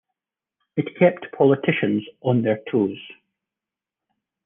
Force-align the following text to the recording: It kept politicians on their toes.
It 0.77 0.97
kept 0.97 1.31
politicians 1.31 2.03
on 2.21 2.41
their 2.41 2.63
toes. 2.71 2.97